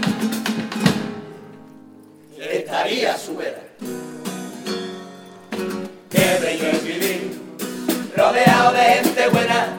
estaría 2.41 3.15
a 3.15 3.19
su 3.19 3.37
vera. 3.37 3.61
Qué 6.11 6.39
bello 6.43 6.69
es 6.71 6.85
vivir, 6.85 7.41
rodeado 8.17 8.73
de 8.73 8.81
gente 8.81 9.29
buena, 9.29 9.78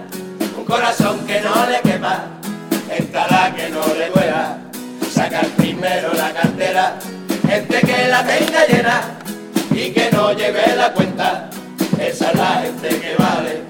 corazón 0.70 1.26
que 1.26 1.42
no 1.42 1.66
le 1.66 1.82
quema, 1.82 2.28
entrada 2.96 3.52
que 3.56 3.70
no 3.70 3.82
le 3.96 4.10
duela, 4.12 4.60
sacar 5.12 5.48
primero 5.58 6.14
la 6.14 6.32
cartera, 6.32 6.96
gente 7.48 7.82
que 7.82 8.08
la 8.08 8.24
tenga 8.24 8.68
llena 8.68 9.02
y 9.72 9.90
que 9.92 10.12
no 10.12 10.32
lleve 10.32 10.76
la 10.76 10.94
cuenta, 10.94 11.50
esa 12.00 12.30
es 12.30 12.38
la 12.38 12.62
gente 12.62 12.88
que 12.88 13.16
vale, 13.18 13.64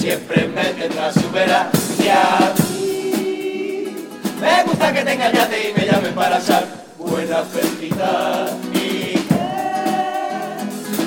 siempre 0.00 0.48
me 0.48 0.64
tendrá 0.64 1.12
su 1.12 1.30
vera. 1.30 1.68
Y 2.02 2.08
a 2.08 2.54
mí 2.70 3.94
me 4.40 4.64
gusta 4.64 4.92
que 4.94 5.02
tenga 5.02 5.30
yate 5.30 5.68
y 5.68 5.74
me 5.78 5.86
llamen 5.86 6.14
para 6.14 6.38
echar 6.38 6.64
buena 6.96 7.42
felicidad 7.42 8.48
y 8.72 9.18
que 9.18 9.34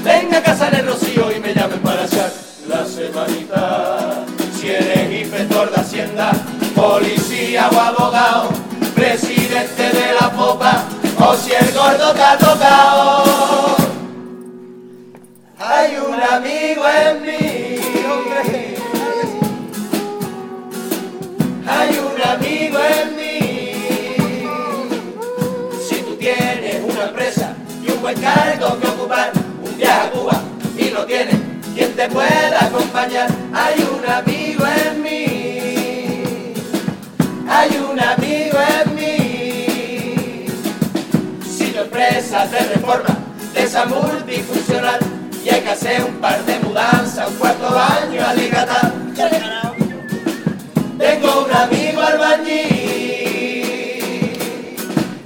venga 0.04 0.38
a 0.38 0.44
casa 0.44 0.70
el 0.70 0.86
rocío 0.86 1.32
y 1.36 1.40
me 1.40 1.52
llamen 1.56 1.80
para 1.80 2.06
echar 2.06 2.32
la 2.68 2.86
semanita. 2.86 4.31
Si 4.62 4.70
eres 4.70 5.22
inspector 5.22 5.72
de 5.72 5.82
Hacienda, 5.82 6.32
policía 6.76 7.68
o 7.74 7.80
abogado, 7.80 8.50
presidente 8.94 9.82
de 9.82 10.14
la 10.22 10.30
popa, 10.30 10.84
o 11.18 11.34
si 11.34 11.52
el 11.52 11.72
gordo 11.72 12.14
te 12.14 12.22
ha 12.22 12.38
tocado. 12.38 13.24
Hay 15.58 15.98
un 15.98 16.14
amigo 16.14 16.84
en 16.88 17.22
mí. 17.24 17.82
Hay 21.68 21.98
un 21.98 22.22
amigo 22.22 22.78
en 23.00 23.16
mí. 23.16 23.40
Si 25.90 25.96
tú 26.04 26.16
tienes 26.18 26.84
una 26.88 27.06
empresa 27.06 27.56
y 27.84 27.90
un 27.90 28.00
buen 28.00 28.22
cargo 28.22 28.80
que 28.80 28.88
ocupar, 28.90 29.32
un 29.64 29.76
viaje 29.76 30.08
a 30.08 30.12
Cuba 30.12 30.40
y 30.78 30.92
no 30.92 31.04
tienes 31.06 31.41
te 32.02 32.10
pueda 32.10 32.66
acompañar, 32.66 33.28
hay 33.54 33.76
un 33.94 34.04
amigo 34.10 34.66
en 34.66 35.04
mí. 35.04 36.54
Hay 37.48 37.70
un 37.78 38.00
amigo 38.00 38.58
en 38.80 38.96
mí. 38.96 40.48
Si 41.46 41.66
tu 41.72 41.82
empresa 41.82 42.48
te 42.50 42.60
reforma 42.74 43.16
de 43.54 43.64
esa 43.64 43.86
multifuncional 43.86 45.00
y 45.46 45.50
hay 45.50 45.68
hacer 45.68 46.04
un 46.04 46.16
par 46.16 46.44
de 46.46 46.58
mudanzas, 46.60 47.28
un 47.30 47.36
cuarto 47.36 47.72
baño, 47.72 48.26
alicatar. 48.26 48.94
Tengo 50.98 51.46
un 51.46 51.56
amigo 51.56 52.02
albañil 52.02 52.66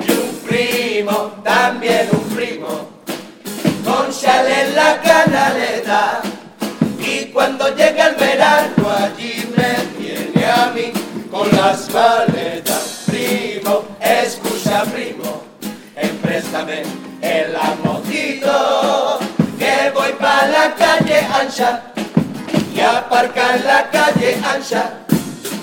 y 0.06 0.12
un 0.12 0.40
primo, 0.46 1.32
también 1.42 2.10
un 2.12 2.36
primo, 2.36 2.90
con 3.86 4.12
chale 4.12 4.62
en 4.64 4.76
la 4.76 5.02
canaleta. 5.02 6.35
Cuando 7.36 7.68
llega 7.76 8.08
el 8.08 8.16
verano 8.16 8.90
allí 8.98 9.54
me 9.58 9.74
tiene 9.98 10.46
a 10.50 10.72
mí 10.74 10.94
con 11.30 11.52
las 11.52 11.90
maletas. 11.94 13.04
Primo, 13.08 13.84
escucha 14.00 14.84
primo, 14.86 15.44
empréstame 15.98 16.84
el 17.22 17.58
motito 17.84 19.20
que 19.60 19.92
voy 19.94 20.14
para 20.14 20.48
la 20.48 20.76
calle 20.76 21.28
ancha 21.30 21.84
y 22.74 22.80
aparca 22.80 23.58
en 23.58 23.66
la 23.66 23.90
calle 23.90 24.38
ancha. 24.42 24.94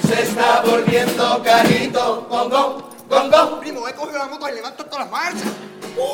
Se 0.07 0.25
está 0.25 0.61
volviendo 0.67 1.43
carito, 1.43 2.27
gongón, 2.29 2.85
gongón. 3.09 3.61
Primo, 3.61 3.89
he 3.89 3.95
cogido 3.95 4.19
la 4.19 4.27
moto 4.27 4.47
y 4.47 4.53
levanto 4.57 4.85
todas 4.85 5.07
las 5.07 5.11
marchas. 5.11 5.49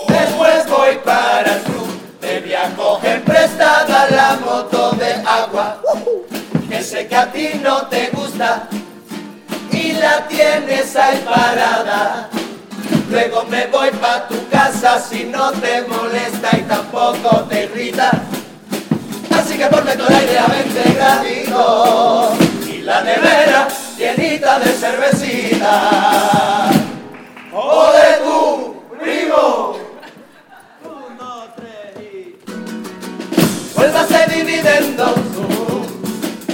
Después 0.07 0.69
voy 0.69 0.99
para 1.05 1.57
el 1.57 1.63
club, 1.63 1.89
te 2.29 2.41
voy 2.41 2.53
a 2.53 2.69
coger 2.77 3.25
prestada 3.25 4.07
la 4.11 4.39
moto 4.45 4.91
de 4.93 5.15
agua, 5.27 5.81
que 6.69 6.83
sé 6.83 7.07
que 7.07 7.17
a 7.17 7.33
ti 7.33 7.53
no 7.63 7.87
te 7.87 8.11
gusta 8.11 8.69
y 9.73 9.93
la 9.93 10.29
tienes 10.29 10.95
ahí 10.95 11.25
parada. 11.25 12.29
Luego 13.11 13.45
me 13.45 13.67
voy 13.69 13.91
pa' 13.93 14.29
tu 14.29 14.47
casa 14.51 15.01
si 15.01 15.25
no 15.25 15.53
te 15.53 15.81
molesta 15.83 16.51
y 16.53 16.63
tampoco 16.63 17.45
te 17.49 17.65
irrita. 17.65 18.11
Así 19.35 19.57
que 19.57 19.67
ponme 19.67 19.97
todo 19.97 20.09
el 20.09 20.15
aire 20.17 20.39
a 20.39 20.47
20 20.49 20.93
graditos 20.93 22.69
y 22.69 22.83
la 22.83 23.01
nevera 23.05 23.69
llenita 23.97 24.59
de 24.59 24.73
cervecita. 24.73 26.71
¡Ole 27.55 28.28
Vuélvase 34.69 34.85
dividendo, 34.85 35.15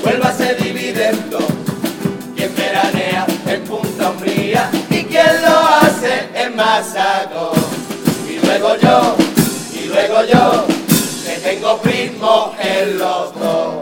vuélvase 0.03 0.55
dividendo. 0.55 1.39
Quien 2.37 2.55
veranea 2.55 3.27
en 3.47 3.65
Punta 3.65 4.11
Umbría 4.11 4.71
y 4.89 5.03
quien 5.03 5.43
lo 5.43 5.59
hace 5.59 6.29
en 6.33 6.55
Masago. 6.55 7.53
Y 8.29 8.47
luego 8.47 8.77
yo, 8.77 9.17
y 9.75 9.87
luego 9.89 10.25
yo, 10.33 10.65
que 11.25 11.41
tengo 11.43 11.79
primo 11.79 12.55
en 12.61 12.99
los 12.99 13.35
dos. 13.35 13.75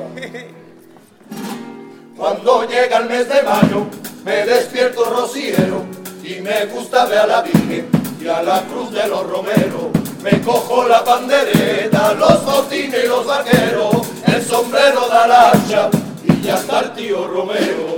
Cuando 2.16 2.66
llega 2.66 2.98
el 2.98 3.08
mes 3.10 3.28
de 3.28 3.42
mayo, 3.42 3.86
me 4.24 4.46
despierto 4.46 5.04
rociero 5.04 5.84
y 6.24 6.40
me 6.40 6.64
gusta 6.66 7.04
ver 7.04 7.18
a 7.18 7.26
la 7.26 7.42
Virgen 7.42 7.86
y 8.18 8.28
a 8.28 8.42
la 8.42 8.62
Cruz 8.62 8.92
de 8.92 9.08
los 9.08 9.26
Romeros. 9.26 10.01
Me 10.22 10.40
cojo 10.40 10.86
la 10.86 11.02
pandereta, 11.02 12.14
los 12.14 12.44
botines 12.44 13.04
y 13.04 13.08
los 13.08 13.26
vaqueros, 13.26 14.06
el 14.24 14.44
sombrero 14.44 15.08
de 15.08 15.28
la 15.28 15.50
hacha 15.50 15.90
y 16.24 16.40
ya 16.40 16.54
está 16.54 16.80
el 16.80 16.92
tío 16.92 17.26
Romero. 17.26 17.96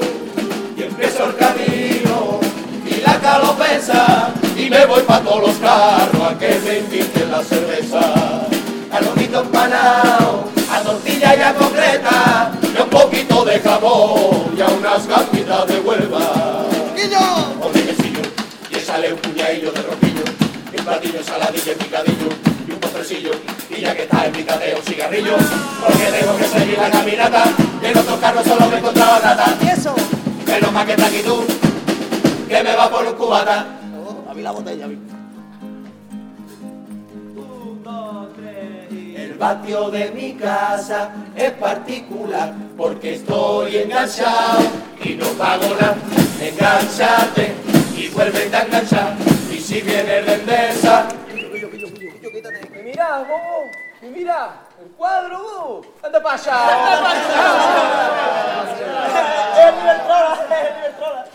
Y 0.75 0.85
empiezo 0.85 1.27
el 1.27 1.37
camino 1.37 2.41
y 2.87 3.03
la 3.03 3.21
calopesa 3.21 4.33
y 4.57 4.71
me 4.71 4.87
voy 4.87 5.03
pa' 5.03 5.21
todos 5.21 5.49
los 5.49 5.57
carros 5.57 6.23
a 6.31 6.39
que 6.39 6.59
me 6.65 6.79
inviten 6.79 7.31
la 7.31 7.43
cerveza. 7.43 8.01
A 8.91 9.01
lomito 9.01 9.41
empanado, 9.43 10.45
a 10.73 10.81
tortilla 10.81 11.35
ya 11.37 11.55
concreta 11.55 12.53
y 12.63 12.81
un 12.81 12.89
poquito 12.89 13.45
de 13.45 13.61
jamón 13.61 14.55
y 14.57 14.63
a 14.63 14.69
unas 14.69 15.07
gamitas 15.07 15.67
de 15.67 15.81
huelva. 15.81 16.65
¡Quillo! 16.97 17.19
Hombre, 17.61 17.85
que 17.85 17.95
sí, 18.03 18.15
yo, 18.15 18.23
y 20.75 20.79
un 20.79 20.85
platillo, 20.85 21.23
saladillo 21.25 21.73
y 21.73 21.75
picadillo, 21.77 22.14
y 23.11 23.81
ya 23.83 23.95
que 23.95 24.05
estás 24.05 24.27
en 24.27 24.33
picadeo, 24.33 24.79
un 24.79 24.83
cigarrillo, 24.83 25.37
porque 25.87 26.05
tengo 26.19 26.37
que 26.39 26.45
seguir 26.45 26.79
la 26.79 26.91
caminata, 26.91 27.45
y 27.83 27.87
en 27.87 27.99
otros 27.99 28.19
carros 28.19 28.47
solo 28.47 28.67
me 28.69 28.79
encontraba 28.79 29.19
rata. 29.19 29.55
¿Y 29.63 29.69
eso? 29.69 29.95
Menos 30.47 30.73
mal 30.73 30.87
que 30.87 30.93
está 30.93 31.07
aquí 31.07 31.21
tú, 31.23 31.45
que 32.49 32.63
me 32.63 32.75
va 32.75 32.91
por 32.91 33.07
un 33.07 33.15
cubata. 33.15 33.67
A 34.29 34.35
mí 34.35 34.43
la 34.43 34.53
botella, 34.53 34.87
a 34.87 34.89
mí. 34.89 34.99
El 39.17 39.35
patio 39.35 39.91
de 39.91 40.11
mi 40.13 40.35
casa 40.35 41.11
es 41.37 41.51
particular 41.53 42.55
porque 42.77 43.15
estoy 43.15 43.77
enganchado 43.77 44.61
y 45.03 45.11
no 45.11 45.27
pago 45.27 45.77
nada. 45.79 45.97
Engánchate 46.41 47.55
y 47.97 48.09
vuélvete 48.09 48.57
a 48.57 48.63
enganchar. 48.63 49.15
Y 49.53 49.59
si 49.61 49.81
viene 49.83 50.23
la 50.23 50.35
endesa, 50.35 51.09
Mira, 52.95 53.25
bobo, 53.25 53.67
y 54.03 54.07
mira, 54.07 54.55
el 54.81 54.87
cuadro, 54.93 55.37
bobo. 55.43 55.85
Anda 56.01 56.23
para 56.23 56.37
allá. 56.37 56.55
Anda 56.63 57.03
para 57.03 57.21
allá. 57.21 58.79
El 59.67 59.75
Iberdrola, 59.83 60.47
el 60.61 60.67
Iberdrola. 60.79 61.27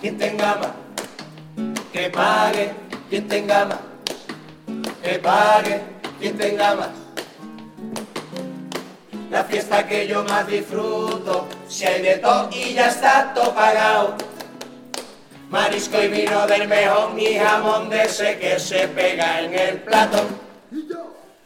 quien 0.00 0.18
tenga 0.18 0.56
más, 0.56 0.72
que 1.92 2.10
pague, 2.10 2.72
quien 3.08 3.28
tenga 3.28 3.64
más, 3.64 3.78
que 5.04 5.20
pague, 5.20 5.80
quien 6.18 6.36
tenga 6.36 6.74
más. 6.74 7.01
La 9.32 9.44
fiesta 9.44 9.88
que 9.88 10.06
yo 10.06 10.22
más 10.24 10.46
disfruto, 10.46 11.48
si 11.66 11.86
hay 11.86 12.02
de 12.02 12.18
todo 12.18 12.50
y 12.52 12.74
ya 12.74 12.88
está 12.88 13.32
todo 13.34 13.54
pagado. 13.54 14.14
Marisco 15.48 16.02
y 16.02 16.08
vino 16.08 16.46
del 16.46 16.68
mejor, 16.68 17.14
mi 17.14 17.38
jamón 17.38 17.88
de 17.88 18.02
ese 18.02 18.38
que 18.38 18.60
se 18.60 18.88
pega 18.88 19.40
en 19.40 19.54
el 19.54 19.80
plato. 19.80 20.18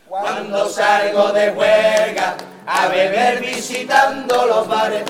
Cuando 0.08 0.68
salgo 0.68 1.30
de 1.30 1.52
juerga 1.52 2.34
a 2.66 2.88
beber 2.88 3.40
visitando 3.40 4.46
los 4.46 4.66
bares, 4.66 5.04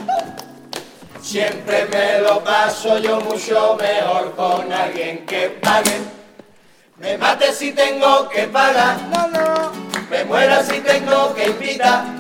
siempre 1.22 1.86
me 1.86 2.18
lo 2.18 2.44
paso 2.44 2.98
yo 2.98 3.22
mucho 3.22 3.78
mejor 3.80 4.34
con 4.36 4.70
alguien 4.70 5.24
que 5.24 5.48
pague. 5.62 5.98
Me 6.98 7.16
mate 7.16 7.54
si 7.54 7.72
tengo 7.72 8.28
que 8.28 8.42
pagar, 8.48 8.98
me 10.10 10.24
muera 10.26 10.62
si 10.62 10.78
tengo 10.80 11.34
que 11.34 11.46
invitar. 11.46 12.15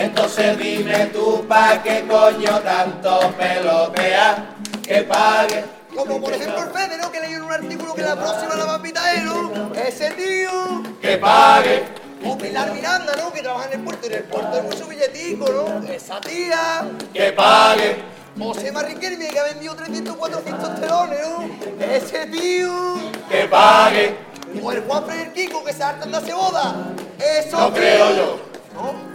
Entonces 0.00 0.56
dime 0.56 1.10
tú 1.12 1.44
pa' 1.46 1.82
qué 1.82 2.06
coño 2.08 2.58
tanto 2.60 3.34
pelotea 3.36 4.54
que 4.82 5.02
pague. 5.02 5.62
Como 5.94 6.18
por 6.22 6.32
ejemplo 6.32 6.62
el 6.62 6.70
Fede, 6.70 6.96
¿no? 6.96 7.12
Que 7.12 7.20
leí 7.20 7.34
en 7.34 7.42
un 7.42 7.52
artículo 7.52 7.94
que 7.94 8.00
la 8.00 8.16
próxima 8.16 8.54
la 8.56 8.64
va 8.64 8.74
a 8.76 8.82
pitar 8.82 9.14
él, 9.14 9.26
¿no? 9.26 9.74
Ese 9.74 10.10
tío. 10.12 10.82
Que 11.02 11.18
pague, 11.18 11.84
O 12.24 12.38
Pilar 12.38 12.72
Miranda, 12.72 13.12
¿no? 13.16 13.30
Que 13.30 13.42
trabaja 13.42 13.66
en 13.66 13.80
el 13.80 13.84
puerto. 13.84 14.06
Y 14.06 14.12
en 14.12 14.18
el 14.20 14.24
puerto 14.24 14.56
hay 14.56 14.62
mucho 14.62 14.86
billetico, 14.86 15.52
¿no? 15.52 15.92
Esa 15.92 16.18
tía. 16.22 16.82
que 17.12 17.32
pague, 17.32 17.96
José 18.38 18.72
Riquelme, 18.72 19.28
que 19.28 19.38
ha 19.38 19.44
vendido 19.44 19.74
300, 19.76 20.16
400 20.16 20.80
telones, 20.80 21.18
¿no? 21.28 21.84
Ese 21.84 22.26
tío. 22.26 22.94
que 23.28 23.44
pague. 23.48 24.16
O 24.62 24.72
el 24.72 24.80
Juan 24.80 25.32
Kiko, 25.34 25.62
que 25.62 25.74
se 25.74 25.82
hartan 25.82 26.10
de 26.10 26.32
boda. 26.32 26.74
Eso. 27.18 27.58
No 27.58 27.72
creo 27.74 28.16
yo. 28.16 28.40
¿No? 28.74 29.09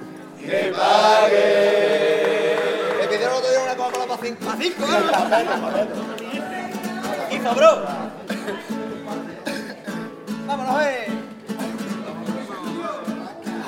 Que 0.46 0.72
pague. 0.78 2.58
Me 3.00 3.08
pidieron 3.08 3.36
otro 3.38 3.50
día 3.50 3.62
una 3.64 3.76
Coca-Cola 3.76 4.06
para 4.06 4.22
cinco. 4.22 4.46
¿Para 4.46 4.58
cinco, 4.62 4.84
eh? 4.86 4.96
Hizo, 7.32 7.56
bro. 7.56 7.72
Vámonos, 10.46 10.84
eh. 10.84 11.08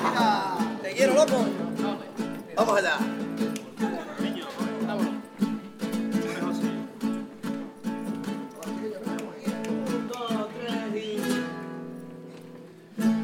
Venga, 0.04 0.56
te 0.82 0.90
quiero, 0.92 1.14
loco. 1.14 1.46
Vamos 2.54 2.78
allá. 2.78 2.98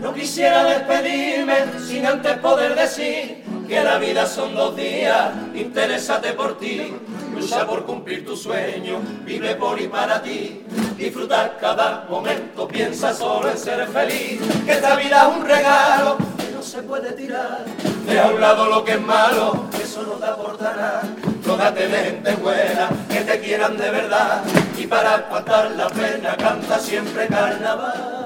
No 0.00 0.12
quisiera 0.12 0.64
despedirme 0.64 1.54
sin 1.86 2.04
antes 2.04 2.36
poder 2.38 2.74
decir 2.74 3.33
que 3.68 3.82
la 3.82 3.98
vida 3.98 4.26
son 4.26 4.54
dos 4.54 4.76
días, 4.76 5.30
interésate 5.54 6.32
por 6.32 6.58
ti, 6.58 6.94
lucha 7.34 7.66
por 7.66 7.84
cumplir 7.84 8.24
tu 8.24 8.36
sueño, 8.36 9.00
vive 9.24 9.54
por 9.56 9.80
y 9.80 9.88
para 9.88 10.22
ti, 10.22 10.64
disfrutar 10.96 11.58
cada 11.60 12.06
momento, 12.08 12.68
piensa 12.68 13.12
solo 13.12 13.50
en 13.50 13.58
ser 13.58 13.86
feliz, 13.88 14.40
que 14.64 14.72
esta 14.72 14.96
vida 14.96 15.28
es 15.28 15.36
un 15.36 15.44
regalo 15.44 16.16
que 16.38 16.54
no 16.54 16.62
se 16.62 16.82
puede 16.82 17.12
tirar, 17.12 17.64
deja 18.06 18.24
a 18.24 18.30
un 18.30 18.40
lado 18.40 18.66
lo 18.66 18.84
que 18.84 18.92
es 18.92 19.00
malo, 19.00 19.64
eso 19.82 20.02
no 20.02 20.12
te 20.12 20.26
aportará, 20.26 21.02
rodate 21.44 21.88
de 21.88 21.98
gente 21.98 22.34
buena, 22.36 22.90
que 23.08 23.20
te 23.20 23.40
quieran 23.40 23.76
de 23.76 23.90
verdad, 23.90 24.42
y 24.78 24.86
para 24.86 25.16
espantar 25.16 25.70
la 25.72 25.88
pena 25.88 26.36
canta 26.36 26.78
siempre 26.78 27.26
carnaval. 27.26 28.22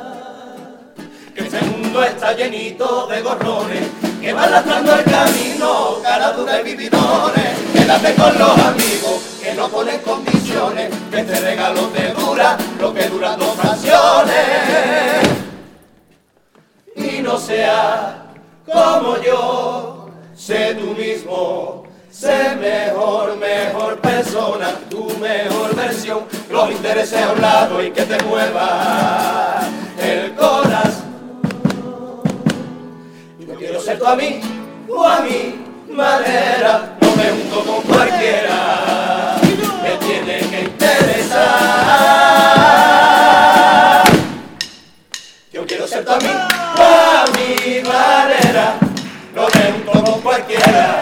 Que 1.34 1.44
este 1.44 1.60
mundo 1.88 2.04
está 2.04 2.34
llenito 2.34 3.06
de 3.06 3.22
gorrones 3.22 3.88
que 4.20 4.32
van 4.34 4.50
lastrando 4.50 4.94
el 4.94 5.04
camino, 5.04 5.98
cara 6.02 6.32
dura 6.32 6.60
y 6.60 6.64
vividones. 6.64 7.58
Quédate 7.72 8.14
con 8.14 8.38
los 8.38 8.58
amigos 8.58 9.38
que 9.42 9.54
no 9.54 9.68
ponen 9.68 9.98
condiciones, 10.00 10.90
que 11.10 11.20
este 11.20 11.40
regalo 11.40 11.80
te 11.88 12.12
dura 12.12 12.58
lo 12.78 12.92
que 12.92 13.08
duran 13.08 13.38
dos 13.38 13.56
canciones. 13.56 14.36
Y 16.94 17.22
no 17.22 17.38
seas 17.38 18.16
como 18.66 19.16
yo, 19.22 20.10
sé 20.36 20.74
tú 20.74 20.94
mismo. 20.94 21.84
Sé 22.10 22.56
mejor, 22.56 23.36
mejor 23.36 24.00
persona, 24.00 24.72
tu 24.90 25.08
mejor 25.18 25.76
versión, 25.76 26.24
los 26.50 26.70
intereses 26.70 27.22
a 27.22 27.32
un 27.32 27.40
lado 27.40 27.82
y 27.82 27.92
que 27.92 28.02
te 28.02 28.24
mueva 28.24 29.60
el 30.02 30.34
corazón. 30.34 30.87
Ser 33.88 33.98
tú 33.98 34.06
a 34.06 34.16
mí, 34.16 34.38
o 34.86 35.02
a 35.02 35.20
mi 35.20 35.64
manera, 35.90 36.94
no 37.00 37.16
me 37.16 37.30
junto 37.30 37.64
con 37.64 37.80
cualquiera, 37.84 39.38
me 39.82 39.96
tiene 39.96 40.40
que 40.50 40.60
interesar. 40.64 41.46
Yo 45.50 45.66
quiero 45.66 45.88
ser 45.88 46.04
tú 46.04 46.12
a 46.12 46.18
mí, 46.18 46.28
o 46.76 46.82
a 46.82 47.24
mi 47.32 47.80
manera, 47.80 48.76
no 49.34 49.46
me 49.54 49.72
junto 49.72 50.04
con 50.04 50.20
cualquiera, 50.20 51.00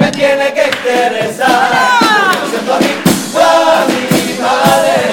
me 0.00 0.10
tiene 0.12 0.54
que 0.54 0.64
interesar. 0.64 2.00
Yo 2.00 2.30
quiero 2.30 2.48
ser 2.52 2.60
tú 2.64 2.72
a 2.72 2.78
mí, 2.78 2.92
o 3.34 3.38
a 3.38 3.84
mi 3.84 4.32
manera, 4.40 5.05